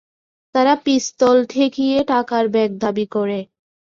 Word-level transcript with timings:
তাঁরা 0.55 0.73
পিস্তল 0.85 1.37
ঠেকিয়ে 1.49 1.97
টাকার 2.07 2.45
ব্যাগ 2.47 2.71
দাবি 2.83 3.05
করে। 3.11 3.39